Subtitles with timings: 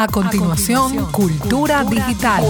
[0.00, 2.42] A continuación, Cultura, Digital.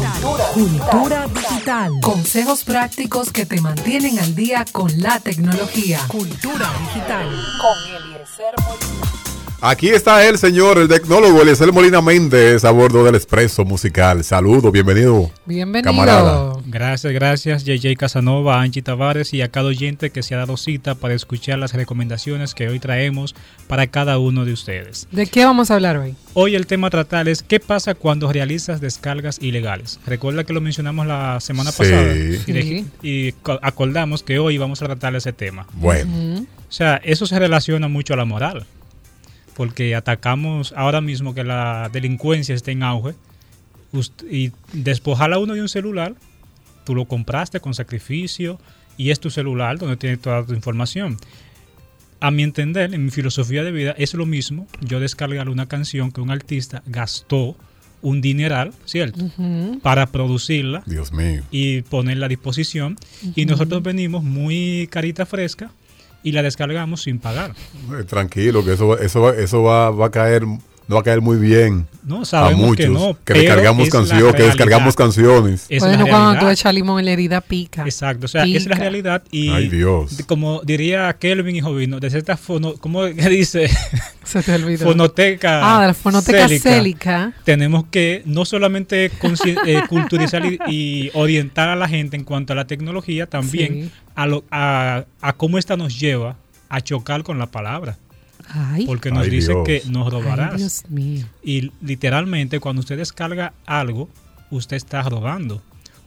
[0.54, 1.94] Cultura, Digital.
[2.00, 5.98] Consejos prácticos que te mantienen al día con la tecnología.
[6.06, 7.26] Cultura Digital.
[7.60, 8.54] Con Eliezer
[9.62, 14.22] Aquí está el señor, el tecnólogo Eliezer Molina Méndez a bordo del Expreso Musical.
[14.22, 15.28] Saludos, bienvenido.
[15.44, 15.90] Bienvenido.
[15.90, 16.52] Camarada.
[16.70, 20.94] Gracias, gracias JJ Casanova, Angie Tavares y a cada oyente que se ha dado cita
[20.94, 23.34] para escuchar las recomendaciones que hoy traemos
[23.66, 25.08] para cada uno de ustedes.
[25.10, 26.14] ¿De qué vamos a hablar hoy?
[26.34, 29.98] Hoy el tema a tratar es qué pasa cuando realizas descargas ilegales.
[30.06, 32.14] Recuerda que lo mencionamos la semana pasada
[33.02, 35.66] y, acordamos que hoy vamos a tratar ese tema.
[35.72, 36.46] Bueno.
[36.68, 38.64] O sea, eso se relaciona mucho a la moral
[39.54, 43.14] porque atacamos ahora mismo que la delincuencia está en auge
[44.30, 46.14] y despojar a uno de un celular,
[46.84, 48.58] tú lo compraste con sacrificio
[48.96, 51.16] y es tu celular donde tiene toda tu información.
[52.20, 56.12] A mi entender, en mi filosofía de vida, es lo mismo yo descargar una canción
[56.12, 57.56] que un artista gastó
[58.02, 59.30] un dineral, ¿cierto?
[59.82, 60.82] Para producirla.
[60.86, 61.42] Dios mío.
[61.50, 62.96] Y ponerla a disposición.
[63.34, 65.70] Y nosotros venimos muy carita fresca
[66.22, 67.54] y la descargamos sin pagar.
[68.06, 70.44] Tranquilo, que eso, eso, eso va, va a caer
[70.90, 74.34] no va a caer muy bien no, sabemos a muchos que, no, que descargamos canciones,
[74.34, 75.66] que descargamos canciones.
[75.78, 77.84] bueno, cuando tú echas limón en la herida pica.
[77.84, 80.18] Exacto, o sea, es la realidad y Ay, Dios.
[80.26, 83.70] como diría Kelvin y Jovino, de cierta fono, ¿cómo dice?
[84.24, 84.86] Se te olvidó.
[84.86, 85.60] Fonoteca.
[85.62, 87.32] Ah, de la fonoteca célica.
[87.44, 92.66] Tenemos que no solamente eh, culturizar y, orientar a la gente en cuanto a la
[92.66, 96.36] tecnología, también a, lo, a, a cómo esta nos lleva
[96.68, 97.96] a chocar con la palabra
[98.86, 100.84] porque nos dice que nos robarás.
[101.42, 104.08] Y literalmente cuando usted descarga algo,
[104.50, 105.62] usted está robando.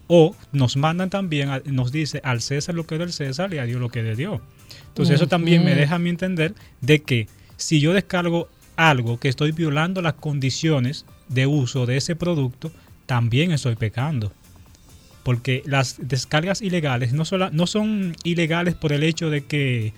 [0.08, 3.66] O nos mandan también, nos dice al César lo que es del César y a
[3.66, 4.42] Dios lo que es de Dios.
[4.90, 7.28] Entonces eso también me deja a mí entender de que
[7.58, 12.72] si yo descargo algo que estoy violando las condiciones de uso de ese producto,
[13.06, 14.34] también estoy pecando.
[15.24, 19.94] Porque las descargas ilegales no, solo, no son ilegales por el hecho de que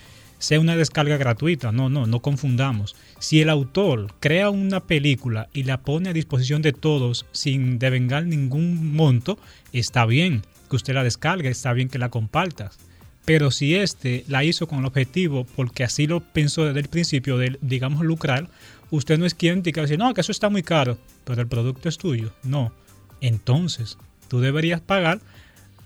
[0.45, 1.71] sea una descarga gratuita.
[1.71, 2.95] No, no, no confundamos.
[3.17, 8.27] Si el autor crea una película y la pone a disposición de todos sin devengar
[8.27, 9.39] ningún monto,
[9.73, 12.77] está bien que usted la descargue, está bien que la compartas.
[13.25, 17.39] Pero si este la hizo con el objetivo, porque así lo pensó desde el principio,
[17.39, 18.47] de, digamos, lucrar,
[18.91, 21.89] usted no es quien diga, decir, no, que eso está muy caro, pero el producto
[21.89, 22.31] es tuyo.
[22.43, 22.71] No.
[23.19, 23.97] Entonces,
[24.27, 25.21] tú deberías pagar.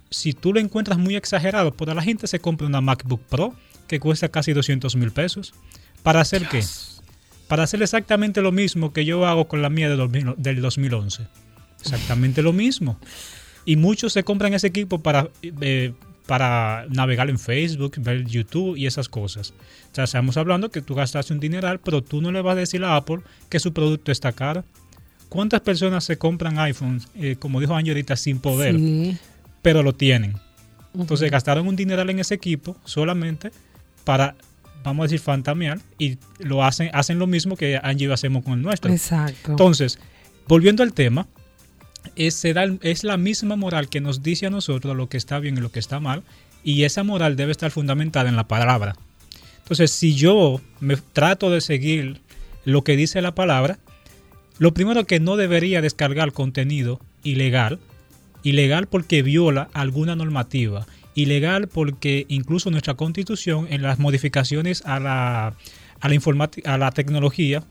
[0.10, 3.56] Si tú lo encuentras muy exagerado, pues la gente se compra una MacBook Pro
[3.90, 5.54] que cuesta casi 200 mil pesos.
[6.04, 6.64] ¿Para hacer qué?
[7.50, 11.28] Para hacer exactamente lo mismo que yo hago con la mía del 2011.
[11.82, 12.98] Exactamente lo mismo.
[13.66, 15.94] Y muchos se compran ese equipo para, eh,
[16.28, 19.54] para navegar en Facebook, ver YouTube y esas cosas.
[19.92, 22.60] O sea, estamos hablando que tú gastaste un dineral, pero tú no le vas a
[22.60, 24.64] decir a Apple que su producto está caro.
[25.28, 28.76] ¿Cuántas personas se compran iPhones, eh, como dijo Ángel ahorita, sin poder,
[29.62, 30.36] pero lo tienen?
[30.94, 33.52] Entonces gastaron un dineral en ese equipo solamente
[34.04, 34.36] para,
[34.84, 38.44] vamos a decir, fantamear y lo hacen, hacen lo mismo que Angie y yo hacemos
[38.44, 38.92] con el nuestro.
[38.92, 39.52] Exacto.
[39.52, 40.00] Entonces,
[40.48, 41.28] volviendo al tema,
[42.16, 45.62] es, es la misma moral que nos dice a nosotros lo que está bien y
[45.62, 46.24] lo que está mal,
[46.64, 48.96] y esa moral debe estar fundamentada en la palabra.
[49.60, 52.22] Entonces, si yo me trato de seguir
[52.66, 53.80] lo que dice la palabra,
[54.58, 57.80] lo primero que no debería descargar contenido ilegal,
[58.44, 60.86] ilegal porque viola alguna normativa
[61.22, 65.56] ilegal porque incluso nuestra constitución en las modificaciones a la,
[66.00, 67.64] a la, a la tecnología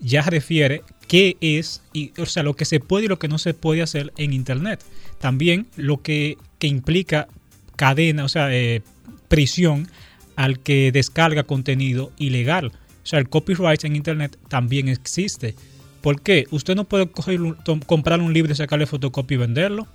[0.00, 3.38] ya refiere qué es, y, o sea, lo que se puede y lo que no
[3.38, 4.84] se puede hacer en Internet.
[5.18, 7.28] También lo que, implica
[7.76, 8.82] cadena, o sea, eh,
[9.28, 9.88] prisión
[10.36, 12.72] al que descarga contenido ilegal.
[13.02, 15.54] O sea, el copyright en Internet también existe.
[16.02, 16.46] ¿Por qué?
[16.50, 17.08] Usted no puede
[17.86, 19.88] comprar un libro, sacarle fotocopia y venderlo.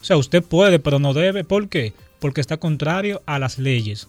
[0.00, 1.44] O sea, usted puede, pero no debe.
[1.44, 1.92] ¿Por qué?
[2.18, 4.08] Porque está contrario a las leyes.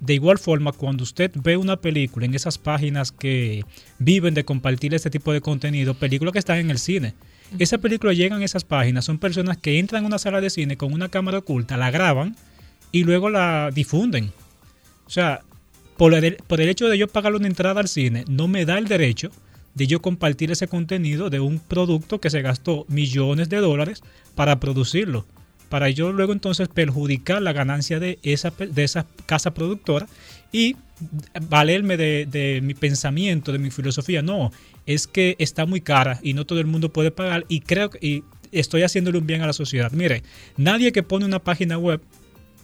[0.00, 3.64] De igual forma, cuando usted ve una película en esas páginas que
[3.98, 7.14] viven de compartir este tipo de contenido, películas que están en el cine,
[7.58, 10.76] esa película llegan a esas páginas, son personas que entran a una sala de cine
[10.76, 12.36] con una cámara oculta, la graban
[12.92, 14.32] y luego la difunden.
[15.06, 15.40] O sea,
[15.96, 18.76] por el, por el hecho de yo pagar una entrada al cine, no me da
[18.76, 19.30] el derecho
[19.74, 24.02] de yo compartir ese contenido de un producto que se gastó millones de dólares
[24.34, 25.24] para producirlo
[25.68, 28.88] para yo luego entonces perjudicar la ganancia de esa, de
[29.26, 30.06] casa productora
[30.52, 30.76] y
[31.48, 34.22] valerme de, mi pensamiento, de mi filosofía.
[34.22, 34.52] No,
[34.86, 38.22] es que está muy cara y no todo el mundo puede pagar y creo que
[38.52, 39.92] estoy haciéndole un bien a la sociedad.
[39.92, 40.22] Mire,
[40.56, 42.00] nadie que pone una página web,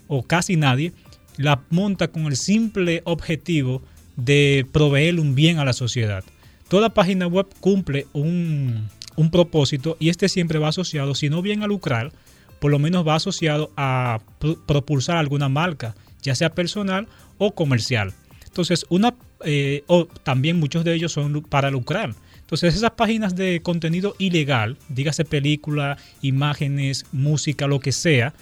[0.09, 0.93] o casi nadie,
[1.37, 3.83] la monta con el simple objetivo
[4.17, 6.25] de proveer un bien a la sociedad.
[6.69, 11.63] Toda página web cumple un, un propósito y este siempre va asociado, si no bien
[11.63, 12.13] a lucrar,
[12.63, 14.21] por lo menos va asociado a
[14.69, 18.15] propulsar alguna marca, ya sea personal o comercial.
[18.47, 22.15] Entonces, una, eh, o también muchos de ellos son para lucrar.
[22.39, 28.33] Entonces, esas páginas de contenido ilegal, dígase película, imágenes, música, lo que sea,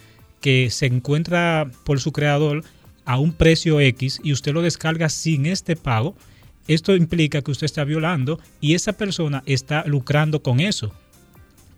[0.42, 2.62] que se encuentra por su creador
[3.06, 6.14] a un precio X y usted lo descarga sin este pago,
[6.68, 10.92] esto implica que usted está violando y esa persona está lucrando con eso.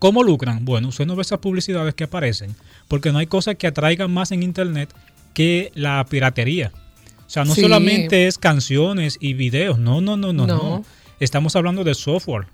[0.03, 0.65] ¿Cómo lucran?
[0.65, 2.57] Bueno, usted no ve esas publicidades que aparecen,
[2.89, 4.93] porque no hay cosa que atraigan más en Internet
[5.33, 6.73] que la piratería.
[7.25, 10.85] O sea, no solamente es canciones y videos, no, no, no, no, no.
[11.21, 12.49] Estamos hablando de software.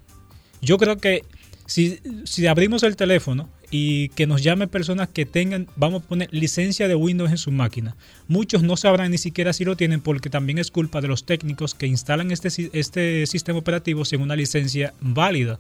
[0.61, 1.25] Yo creo que
[1.65, 6.29] si, si abrimos el teléfono y que nos llame personas que tengan, vamos a poner,
[6.31, 7.97] licencia de Windows en su máquina.
[8.27, 11.75] Muchos no sabrán ni siquiera si lo tienen porque también es culpa de los técnicos
[11.75, 15.59] que instalan este, este sistema operativo sin una licencia válida.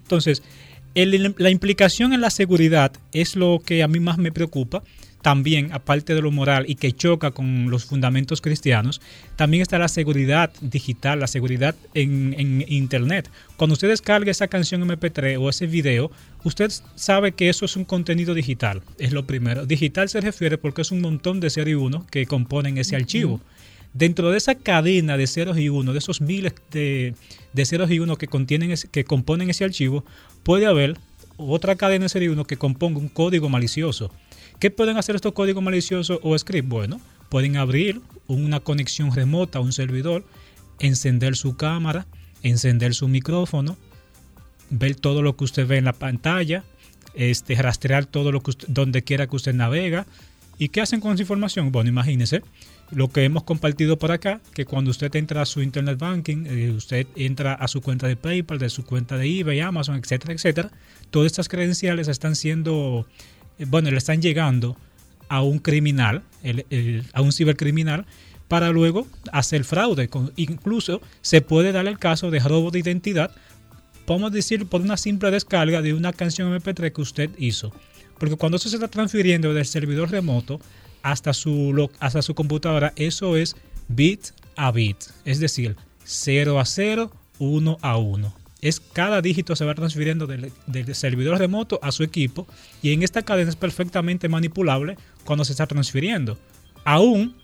[0.00, 0.42] Entonces,
[1.04, 4.82] la implicación en la seguridad es lo que a mí más me preocupa
[5.26, 9.00] también, aparte de lo moral y que choca con los fundamentos cristianos,
[9.34, 13.28] también está la seguridad digital, la seguridad en, Internet.
[13.56, 16.12] Cuando usted descarga esa canción MP3 o ese video,
[16.44, 19.66] usted sabe que eso es un contenido digital, es lo primero.
[19.66, 23.40] Digital se refiere porque es un montón de 0 y 1 que componen ese archivo.
[23.96, 27.14] Dentro de esa cadena de ceros y uno, de esos miles de,
[27.64, 30.04] ceros y uno que, contienen que componen ese archivo,
[30.42, 30.98] puede haber
[31.38, 34.10] otra cadena de ceros y uno que componga un código malicioso.
[34.60, 36.68] ¿Qué pueden hacer estos códigos maliciosos o script?
[36.68, 37.00] Bueno,
[37.30, 40.24] pueden abrir una conexión remota a un servidor,
[40.78, 42.06] encender su cámara,
[42.42, 43.76] encender su micrófono,
[44.70, 46.64] ver todo lo que usted ve en la pantalla,
[47.14, 50.06] este, rastrear todo lo que donde quiera que usted navega.
[50.58, 51.70] ¿Y qué hacen con esa información?
[51.70, 52.42] Bueno, imagínese
[52.90, 56.70] lo que hemos compartido por acá, que cuando usted entra a su internet banking, eh,
[56.70, 60.70] usted entra a su cuenta de PayPal, de su cuenta de eBay, Amazon, etcétera, etcétera,
[61.10, 63.06] todas estas credenciales están siendo
[63.58, 64.76] bueno, le están llegando
[65.28, 66.22] a un criminal,
[67.12, 68.06] a un cibercriminal,
[68.48, 70.08] para luego hacer fraude.
[70.36, 73.32] Incluso se puede dar el caso de robo de identidad,
[74.04, 77.72] podemos decir, por una simple descarga de una canción MP3 que usted hizo.
[78.18, 80.60] Porque cuando eso se está transfiriendo del servidor remoto
[81.02, 83.56] hasta su, hasta su computadora, eso es
[83.88, 89.64] bit a bit, es decir, 0 a 0, 1 a 1 es cada dígito se
[89.64, 90.50] va transfiriendo del,
[90.94, 92.46] servidor remoto a su equipo
[92.82, 96.38] y en esta cadena es perfectamente manipulable cuando se está transfiriendo.
[96.84, 97.36] Aún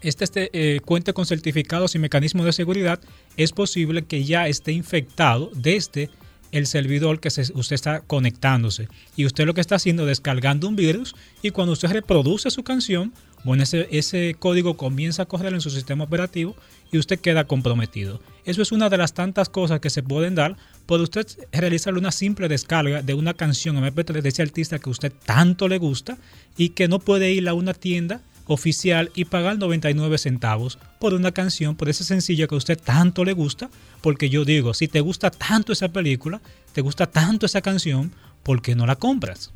[0.00, 3.00] este, este eh, cuente con certificados y mecanismos de seguridad,
[3.36, 6.08] es posible que ya esté infectado desde
[6.52, 8.88] el servidor que usted está conectándose.
[9.16, 12.62] Y usted lo que está haciendo es descargando un virus y cuando usted reproduce su
[12.62, 13.12] canción,
[13.44, 16.54] bueno, ese, ese código comienza a correr en su sistema operativo
[16.92, 18.20] y usted queda comprometido.
[18.44, 20.56] Eso es una de las tantas cosas que se pueden dar
[20.86, 25.12] por usted realizar una simple descarga de una canción MP3 de ese artista que usted
[25.24, 26.18] tanto le gusta
[26.56, 28.20] y que no puede ir a una tienda
[28.52, 33.24] oficial y pagar 99 centavos por una canción, por ese sencillo que a usted tanto
[33.24, 33.70] le gusta,
[34.00, 36.40] porque yo digo, si te gusta tanto esa película,
[36.72, 38.12] te gusta tanto esa canción,
[38.42, 39.52] ¿por qué no la compras?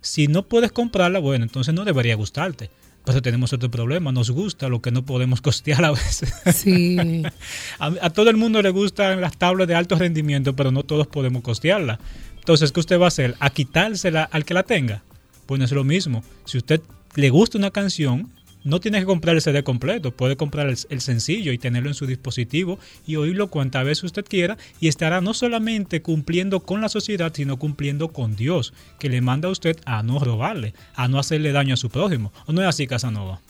[0.00, 2.70] Si no puedes comprarla, bueno, entonces no debería gustarte.
[3.04, 6.32] Pero tenemos otro problema, nos gusta lo que no podemos costear a veces.
[6.54, 7.24] Sí.
[7.80, 11.42] a, todo el mundo le gustan las tablas de alto rendimiento, pero no todos podemos
[11.42, 11.98] costearla.
[12.36, 13.34] Entonces, ¿qué usted va a hacer?
[13.40, 15.02] ¿A quitársela al que la tenga?
[15.48, 16.22] Bueno, es lo mismo.
[16.44, 16.80] Si usted
[17.18, 18.30] le gusta una canción,
[18.62, 22.06] no tiene que comprar el CD completo, puede comprar el, sencillo y tenerlo en su
[22.06, 27.32] dispositivo y oírlo cuantas veces usted quiera y estará no solamente cumpliendo con la sociedad,
[27.34, 31.50] sino cumpliendo con Dios, que le manda a usted a no robarle, a no hacerle
[31.50, 32.32] daño a su prójimo.
[32.46, 33.40] ¿O no es así, Casanova?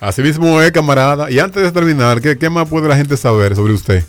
[0.00, 1.30] Así mismo es, camarada.
[1.30, 4.04] Y antes de terminar, ¿qué, qué más puede la gente saber sobre usted?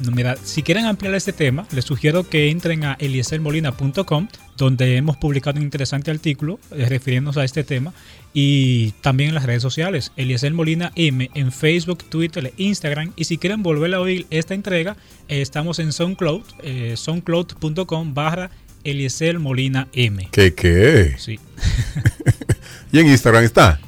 [0.00, 5.58] Mira, si quieren ampliar este tema, les sugiero que entren a elieselmolina.com, donde hemos publicado
[5.58, 7.92] un interesante artículo eh, refiriéndonos a este tema,
[8.32, 13.12] y también en las redes sociales, Eliezer Molina M, en Facebook, Twitter e Instagram.
[13.16, 14.96] Y si quieren volver a oír esta entrega,
[15.28, 18.50] eh, estamos en SoundCloud, eh, soundcloud.com barra
[18.84, 20.28] Eliezer Molina M.
[20.30, 21.16] ¿Qué qué?
[21.18, 21.40] Sí.
[22.92, 23.80] ¿Y en Instagram está?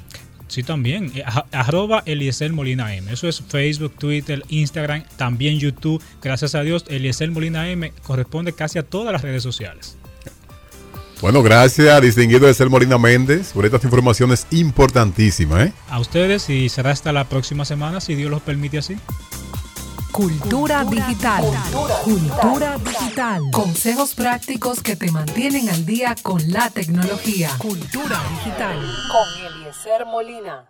[0.50, 1.12] Sí, también.
[1.14, 3.12] Eh, arroba Eliezer Molina M.
[3.12, 6.02] Eso es Facebook, Twitter, Instagram, también YouTube.
[6.20, 9.96] Gracias a Dios, Eliezer Molina M corresponde casi a todas las redes sociales.
[11.20, 15.68] Bueno, gracias, distinguido Eliezer Molina Méndez, por estas informaciones importantísimas.
[15.68, 15.72] ¿eh?
[15.88, 18.96] A ustedes y será hasta la próxima semana, si Dios los permite así.
[20.20, 21.42] Cultura digital.
[22.04, 23.40] Cultura digital.
[23.52, 27.48] Consejos prácticos que te mantienen al día con la tecnología.
[27.56, 28.76] Cultura digital.
[29.10, 30.66] Con Eliezer Molina.